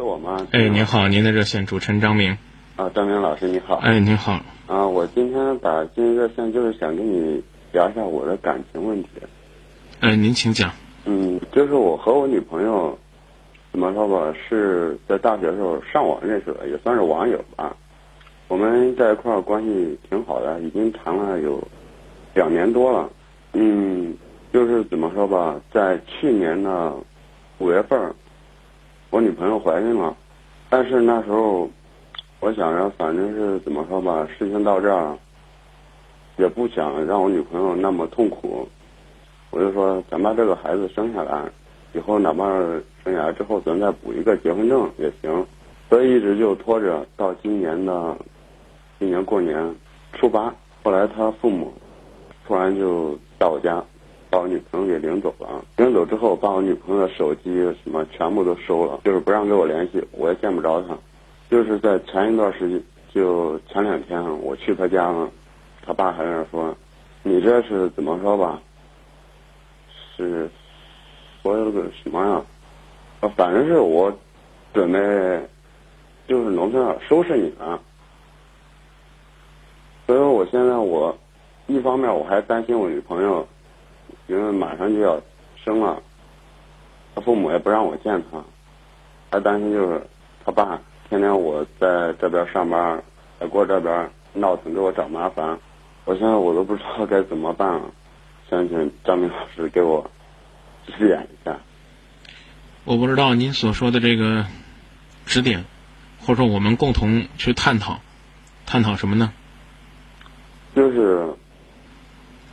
[0.00, 0.46] 是我吗？
[0.52, 2.38] 哎，您好，您的热线主持人张明。
[2.76, 3.74] 啊，张明老师你好。
[3.76, 4.40] 哎，您好。
[4.66, 9.10] 啊，我今天打进热线就是想跟你聊一下我的感情问题。
[10.00, 10.72] 哎，您请讲。
[11.04, 12.98] 嗯，就是我和我女朋友，
[13.72, 17.76] 怎么说吧，是在大学时候上网认识的，也算是网友吧。
[18.48, 21.62] 我们在一块儿关系挺好的，已经谈了有
[22.32, 23.10] 两年多了。
[23.52, 24.16] 嗯，
[24.50, 26.94] 就是怎么说吧，在去年的
[27.58, 28.14] 五月份，
[29.10, 30.16] 我女朋友怀孕了，
[30.68, 31.68] 但是那时候
[32.38, 35.18] 我想着，反正是怎么说吧，事情到这儿，
[36.36, 38.68] 也不想让我女朋友那么痛苦，
[39.50, 41.42] 我就说咱把这个孩子生下来，
[41.92, 42.46] 以后哪怕
[43.02, 45.44] 生下来之后咱再补一个结婚证也行，
[45.88, 48.16] 所以一直就拖着到今年的
[49.00, 49.74] 今年过年
[50.12, 51.74] 初八，后来他父母
[52.46, 53.84] 突然就到我家。
[54.30, 57.52] 把我女朋友给领走了，领走之后把我女朋友的手机
[57.82, 60.96] 什么全部都收了，就是不让跟我联系，我也见不着她。
[61.50, 62.80] 就是在前一段时间，
[63.12, 65.28] 就前两天我去他家了，
[65.84, 66.72] 他爸还在那说
[67.24, 68.60] ：“你这是怎么说吧？
[70.16, 70.48] 是
[71.42, 73.30] 说了个什么呀？
[73.34, 74.16] 反正是我
[74.72, 74.98] 准备
[76.28, 77.80] 就是农村收拾你了。”
[80.06, 81.16] 所以我现在我
[81.66, 83.44] 一方面我还担心我女朋友。
[84.30, 85.20] 因为马上就要
[85.64, 86.00] 生了，
[87.16, 88.40] 他父母也不让我见他，
[89.28, 90.00] 还担心就是
[90.44, 93.02] 他爸天天我在这边上班，
[93.40, 95.58] 在过这边闹腾给我找麻烦，
[96.04, 97.90] 我现在我都不知道该怎么办了，
[98.48, 100.08] 想请张明老师给我
[100.86, 101.58] 指点一下。
[102.84, 104.46] 我不知道您所说的这个
[105.26, 105.64] 指点，
[106.20, 107.98] 或者说我们共同去探讨，
[108.64, 109.32] 探讨什么呢？
[110.76, 111.34] 就是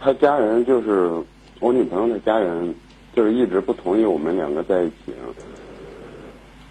[0.02, 1.24] 他家人就是。
[1.60, 2.76] 我女朋友的家人
[3.16, 5.14] 就是一直不同意我们两个在一起。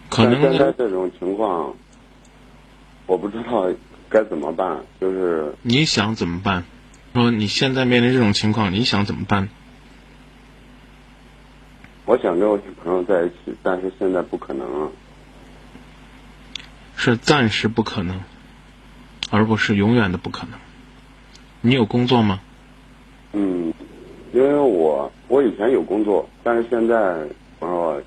[0.09, 1.75] 可能现在这种情况，
[3.06, 3.69] 我不知道
[4.09, 4.81] 该怎么办。
[5.01, 6.65] 就是你想怎么办？
[7.12, 9.49] 说你现在面临这种情况，你想怎么办？
[12.05, 14.93] 我想跟我女朋友在一起，但是现在不可能。
[16.94, 18.21] 是暂时不可能，
[19.31, 20.59] 而不是永远的不可能。
[21.61, 22.41] 你有工作吗？
[23.32, 23.75] 嗯。
[24.37, 27.27] 因为我我以前有工作，但是现在
[27.59, 28.03] 我说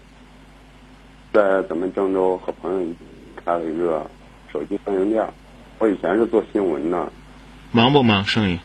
[1.34, 2.88] 在咱们郑州和朋友
[3.36, 4.06] 开了一个
[4.54, 5.28] 手机三营店。
[5.80, 7.12] 我以前是做新闻的。
[7.72, 8.60] 忙不忙生意？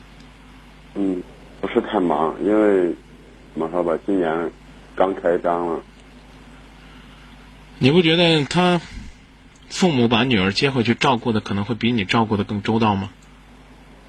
[0.95, 1.23] 嗯，
[1.63, 2.95] 不是太忙，因为
[3.55, 4.51] 怎么说吧，今年
[4.95, 5.81] 刚开张了。
[7.79, 8.79] 你不觉得他
[9.71, 13.09] 父母把女儿接回去照顾的可能会比你照顾的更周到吗？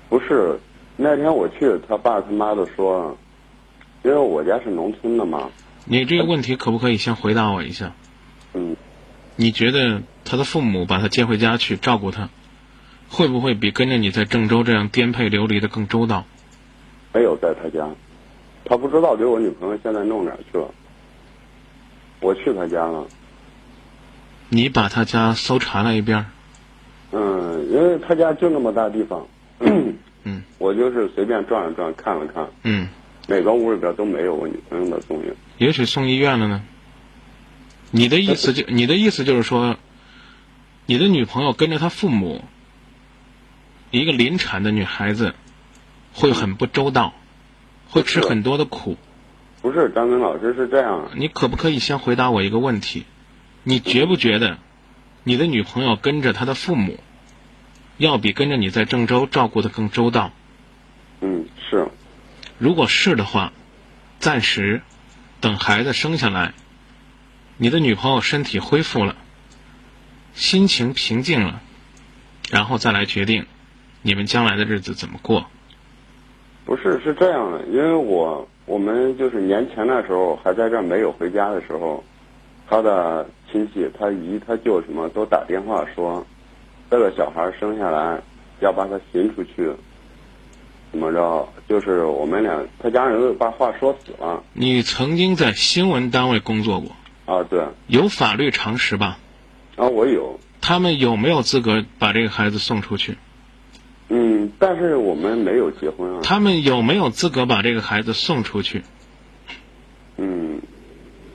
[0.09, 0.59] 不是，
[0.97, 3.17] 那天我去，他爸他妈都说。
[4.05, 5.49] 因为我家是农村的嘛，
[5.85, 7.93] 你这个问题可不可以先回答我一下？
[8.53, 8.77] 嗯，
[9.35, 12.29] 你觉得他的父母把他接回家去照顾他，
[13.09, 16.23] 会不会比跟着你在郑州这样颠沛流离的更周到？
[17.15, 17.89] 没有在他家，
[18.63, 20.69] 他不知道给我女朋友现在弄哪儿去了。
[22.19, 23.07] 我去他家了。
[24.49, 26.27] 你把他家搜查了一遍？
[27.11, 29.25] 嗯，因为他家就那么大地方。
[29.61, 30.43] 嗯。
[30.59, 32.47] 我就是随便转了转，看了看。
[32.61, 32.87] 嗯。
[33.27, 35.35] 每个屋里边都没有我女朋友的踪影。
[35.57, 36.63] 也许送医院了呢。
[37.91, 39.77] 你的意思就你的意思就是说，
[40.85, 42.43] 你的女朋友跟着她父母，
[43.91, 45.33] 一个临产的女孩子，
[46.13, 47.13] 会很不周到，
[47.89, 48.97] 会吃很多的苦。
[49.61, 51.09] 不是张明老师是这样。
[51.15, 53.05] 你可不可以先回答我一个问题？
[53.63, 54.59] 你觉不觉得，
[55.23, 56.99] 你的女朋友跟着她的父母，
[57.97, 60.31] 要比跟着你在郑州照顾的更周到？
[61.21, 61.87] 嗯，是。
[62.57, 63.51] 如果是的话，
[64.19, 64.81] 暂时
[65.41, 66.53] 等孩子生下来，
[67.57, 69.15] 你的女朋友身体恢复了，
[70.33, 71.61] 心情平静了，
[72.49, 73.45] 然后再来决定
[74.01, 75.47] 你们将来的日子怎么过。
[76.65, 82.03] 不是，是这样的，因为我我们就是年前的时候还在这儿没有回家的时候，
[82.69, 86.25] 他的亲戚、他姨、他舅什么都打电话说，
[86.89, 88.21] 这个小孩生下来
[88.61, 89.73] 要把他寻出去。
[90.95, 91.49] 怎么着？
[91.67, 94.41] 就是我们俩，他家人把话说死了。
[94.53, 96.91] 你曾经在新闻单位工作过
[97.25, 97.43] 啊？
[97.43, 97.65] 对。
[97.87, 99.17] 有法律常识吧？
[99.75, 100.39] 啊，我有。
[100.61, 103.17] 他们有没有资格把这个孩子送出去？
[104.07, 106.21] 嗯，但是我们没有结婚啊。
[106.23, 108.81] 他们有没有资格把这个孩子送出去？
[110.15, 110.61] 嗯，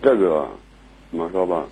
[0.00, 0.48] 这个
[1.10, 1.66] 怎么说吧？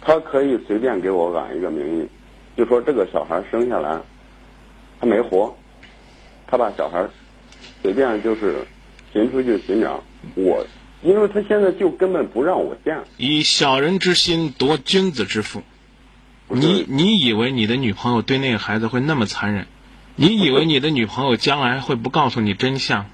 [0.00, 2.08] 他可以随便给我安一个名义，
[2.56, 4.00] 就说这个小孩生下来
[5.00, 5.56] 他没活。
[6.46, 7.08] 他把小孩
[7.82, 8.66] 随便就是
[9.12, 10.02] 寻出去寻找
[10.34, 10.66] 我，
[11.02, 12.98] 因为他现在就根本不让我见。
[13.16, 15.62] 以小人之心夺君子之腹。
[16.48, 19.66] 你你以为你的女朋友对那个孩子会那么残忍？
[20.14, 23.06] 你以为你的女朋友将来会不告诉你真相？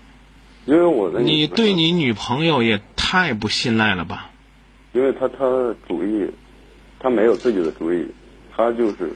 [0.66, 4.30] 因为我的女你对你女朋友也太不信赖了吧？
[4.92, 6.30] 因为他他主意，
[7.00, 8.06] 他没有自己的主意，
[8.54, 9.14] 他就是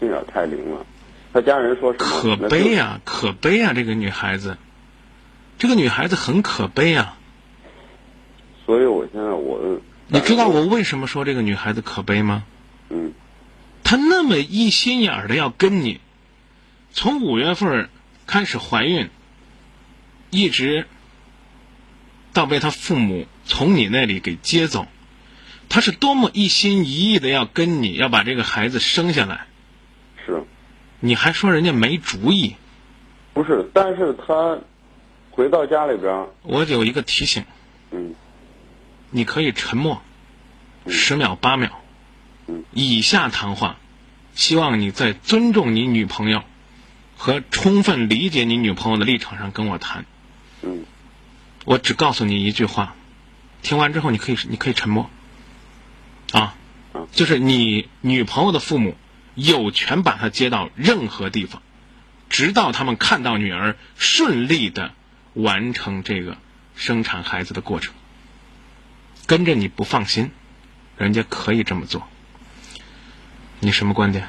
[0.00, 0.86] 心眼太灵了。
[1.32, 2.36] 他家人说什么？
[2.38, 4.58] 可悲呀、可悲呀、这个女孩子，
[5.58, 7.14] 这个女孩子很可悲呀、
[8.66, 12.44] 所以我现在我，你知道我为什么说这个女孩子可悲吗？
[12.90, 13.12] 嗯。
[13.84, 16.00] 她那么一心眼儿的要跟你，
[16.92, 17.90] 从五月份
[18.26, 19.10] 开始怀孕，
[20.30, 20.86] 一直
[22.32, 24.86] 到被她父母从你那里给接走，
[25.68, 29.46] 她是多么一心一意的要跟你，要把这个孩子生下来，
[30.24, 30.44] 是
[31.04, 32.54] 你还说人家没主意？
[33.34, 33.68] 不是？
[33.74, 34.56] 但是他
[35.32, 37.44] 回到家里边，我有一个提醒，
[37.90, 38.14] 嗯
[39.10, 40.00] 你可以沉默
[40.86, 41.82] 十秒、八秒
[42.46, 43.78] 嗯，以下谈话，
[44.34, 46.44] 希望你在尊重你女朋友
[47.16, 50.04] 和充分理解你女朋友的立场上跟我谈。
[50.62, 50.84] 嗯
[51.64, 52.94] 我只告诉你一句话，
[53.62, 55.10] 听完之后你可以你可以沉默，
[56.32, 56.54] 啊
[56.92, 58.94] 啊，就是你女朋友的父母
[59.34, 61.62] 有权把她接到任何地方，
[62.28, 64.92] 直到他们看到女儿顺利的
[65.34, 66.36] 完成这个
[66.74, 67.94] 生产孩子的过程。
[69.26, 70.30] 跟着你不放心，
[70.96, 72.06] 人家可以这么做。
[73.60, 74.28] 你什么观点？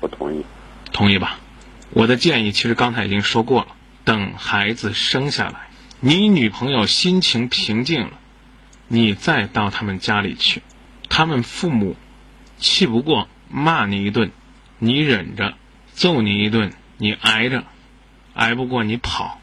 [0.00, 0.44] 我同意。
[0.92, 1.38] 同意吧？
[1.90, 3.68] 我的建议其实刚才已经说过了，
[4.04, 5.68] 等孩子生下来，
[6.00, 8.18] 你女朋友心情平静了，
[8.88, 10.62] 你再到他们家里去，
[11.08, 11.96] 他们父母
[12.58, 14.32] 气不过骂你一顿，
[14.80, 15.54] 你忍着；
[15.92, 17.62] 揍你一顿，你挨着；
[18.34, 19.40] 挨不过你跑，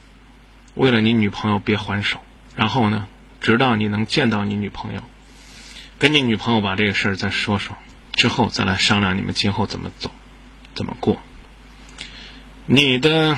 [0.75, 2.19] 为了你女朋友别还手。
[2.57, 3.07] 然后呢，
[3.39, 5.01] 直到你能见到你女朋友，
[5.97, 7.77] 跟你女朋友把这个事儿再说说，
[8.11, 10.11] 之后再来商量你们今后怎么走，
[10.75, 11.21] 怎么过。
[12.65, 13.37] 你的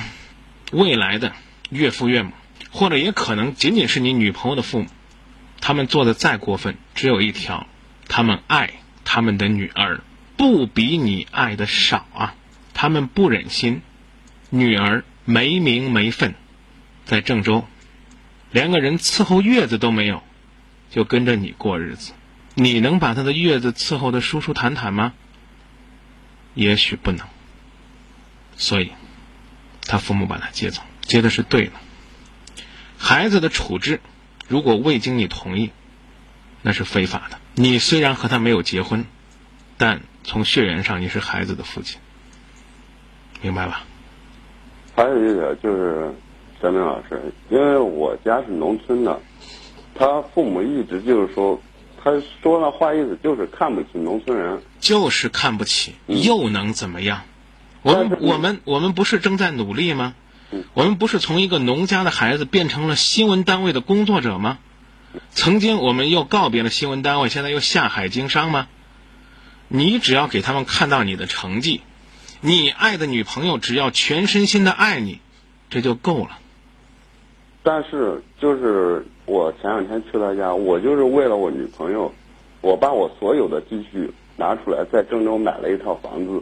[0.72, 1.34] 未来的
[1.70, 2.32] 岳父岳母，
[2.72, 4.88] 或者也可能仅仅是你女朋友的父母，
[5.60, 7.68] 他们做的再过分，只有一条，
[8.08, 8.72] 他们爱
[9.04, 10.00] 他们的女儿，
[10.44, 12.34] 不比你爱的少啊！
[12.74, 13.80] 他们不忍心，
[14.50, 16.34] 女儿没名没分，
[17.06, 17.64] 在郑州，
[18.50, 20.22] 连个人伺候月子都没有，
[20.90, 22.12] 就跟着你过日子，
[22.52, 25.14] 你能把他的月子伺候的舒舒坦坦吗？
[26.52, 27.26] 也许不能。
[28.58, 28.92] 所以，
[29.86, 31.72] 他父母把他接走，接的是对的。
[32.98, 34.02] 孩子的处置，
[34.46, 35.70] 如果未经你同意，
[36.60, 37.40] 那是非法的。
[37.54, 39.06] 你虽然和他没有结婚，
[39.76, 41.98] 但从血缘上你是孩子的父亲，
[43.42, 43.82] 明白吧？
[44.96, 46.14] 还有一点就是，
[46.62, 49.20] 小明老师，因为我家是农村的，
[49.94, 51.60] 他父母一直就是说，
[52.02, 52.12] 他
[52.42, 54.62] 说那话意思就是看不起农村人。
[54.78, 57.22] 就是看不起，嗯又能怎么样？
[57.82, 60.14] 我们我们我们不是正在努力吗
[60.52, 60.64] 嗯？
[60.74, 64.58] 我们不是从一个农家的孩子变成了新闻单位的工作者吗？
[65.30, 68.68] 曾经我们又告别了新闻单位，现在又下海经商吗？
[69.76, 71.80] 你只要给他们看到你的成绩，
[72.40, 75.18] 你爱的女朋友只要全身心的爱你，
[75.68, 76.38] 这就够了。
[77.64, 82.14] 但是就是我前两天去他家，我就是为了我女朋友，
[82.60, 86.40] 我把我所有的积蓄拿出来，在郑州买了一套房子。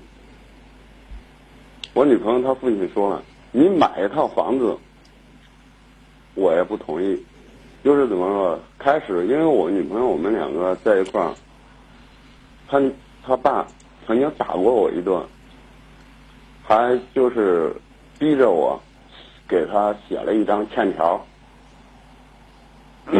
[1.94, 4.76] 我女朋友她父亲说了，你买一套房子，
[6.34, 7.24] 我也不同意。
[7.82, 8.60] 就是怎么说？
[8.78, 11.34] 开始因为我女朋友我们两个在一块儿，
[12.68, 12.78] 他
[13.24, 13.66] 他爸
[14.06, 15.22] 曾经打过我一顿，
[16.64, 17.72] 还就是
[18.18, 18.80] 逼着我
[19.48, 21.24] 给他写了一张欠条，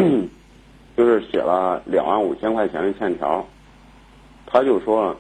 [0.97, 3.45] 就是写了两万五千块钱的欠条。
[4.47, 5.17] 他就说了，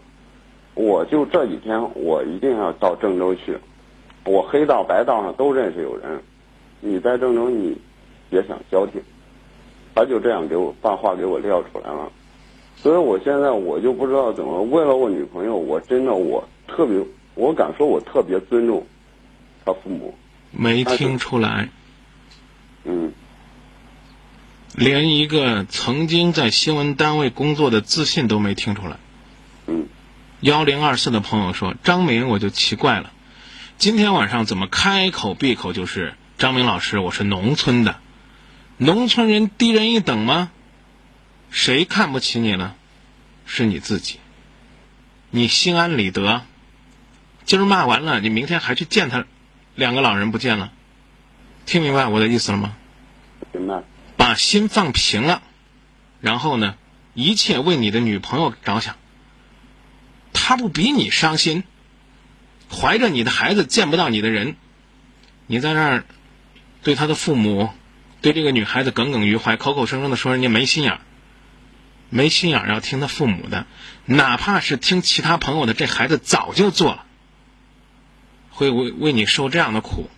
[0.74, 3.56] 我就这几天我一定要到郑州去，
[4.24, 6.20] 我黑道白道上都认识有人，
[6.80, 7.76] 你在郑州你
[8.28, 9.00] 别想消停。
[9.94, 12.10] 他就这样给我把话给我撂出来了，
[12.82, 16.98] 所以我现在我就不知道怎么为了我女朋友，我真的我特别，
[17.34, 18.86] 我敢说我特别尊重
[19.64, 20.14] 他父母，
[20.50, 21.68] 没听出来，
[22.84, 23.12] 嗯。
[24.74, 28.96] 连一个曾经在新闻单位工作的自信都没听出来。
[29.66, 29.86] 嗯，
[30.40, 33.12] 幺零二四的朋友说：“张明，我就奇怪了，
[33.76, 36.98] 今天晚上怎么开口闭口就是张明老师？
[36.98, 37.96] 我是农村的，
[38.78, 40.50] 农村人低人一等吗？
[41.52, 42.74] 谁看不起你了？
[43.44, 44.18] 是你自己，
[45.30, 46.42] 你心安理得。
[47.44, 49.26] 今儿骂完了，你明天还去见他，
[49.74, 50.72] 两个老人不见了，
[51.66, 52.74] 听明白我的意思了吗？
[53.52, 53.82] 明白，
[54.16, 55.42] 把心放平了，
[56.20, 56.76] 然后呢，
[57.12, 58.96] 一切为你的女朋友着想。
[60.32, 61.64] 她他不比你伤心？
[62.70, 64.56] 怀着你的孩子见不到你的人，
[65.46, 66.04] 你在那儿
[66.82, 67.70] 对他的父母、
[68.20, 71.00] 对这个女孩子耿耿于怀，口口声声的说人家没心眼儿，
[72.14, 73.66] 没心眼儿要听他父母的，
[74.04, 77.06] 哪怕是听其他朋友的，这孩子早就做了，
[78.50, 80.10] 会为为你受这样的苦。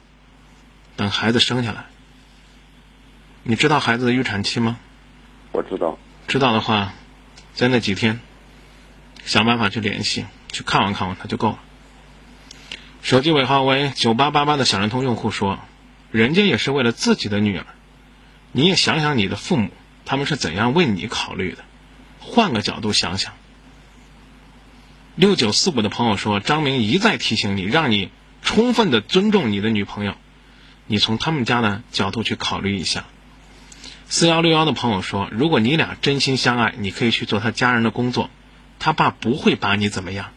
[0.97, 1.87] 等孩子生下来，
[3.45, 4.77] 你知道孩子的预产期吗？
[5.53, 5.97] 我知道。
[6.27, 6.95] 知道的话，
[7.55, 8.19] 在那几天
[9.25, 11.61] 想办法去联系，去看望看望他就够了。
[13.03, 15.61] 手机尾号为九八八八的小灵通用户说
[16.11, 17.67] ：“人家也是为了自己的女儿，
[18.51, 19.71] 你也想想你的父母，
[20.05, 21.65] 他们是怎样为你考虑的？
[22.25, 23.35] 换个角度想想。”
[25.17, 28.11] 六九四五的朋友说：“张明一再提醒你，让你
[28.43, 30.17] 充分的尊重你的女朋友。”
[30.87, 33.05] 你从他们家的角度去考虑一下。
[34.07, 38.29] 四幺六幺的朋友说：“如果你俩真心相爱，你可以去做他家人的工作，
[38.79, 40.33] 他爸不会把你怎么样。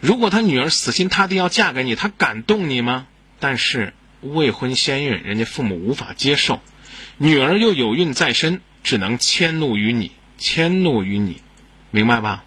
[0.00, 3.06] 如果他女儿死心塌地要嫁给你，他敢动你吗？
[3.40, 6.60] 但是未婚先孕，人家父母无法接受，
[7.18, 10.12] 女儿又有孕在身，只能迁怒于你，
[10.44, 11.40] 迁怒于你，
[11.90, 12.44] 明白吧？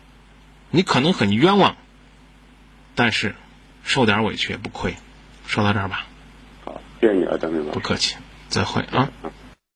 [0.70, 1.76] 你可能很冤枉，
[2.94, 3.34] 但是
[3.84, 4.94] 受点委屈也不亏。
[5.48, 6.06] 说到这儿吧。”
[6.64, 7.72] 好谢谢你啊，张明老师。
[7.72, 8.16] 不客气，
[8.50, 9.10] 再会啊。
[9.24, 9.32] 嗯